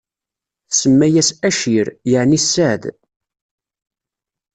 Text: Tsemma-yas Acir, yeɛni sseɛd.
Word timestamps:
Tsemma-yas 0.69 1.29
Acir, 1.49 1.87
yeɛni 2.09 2.39
sseɛd. 2.43 2.83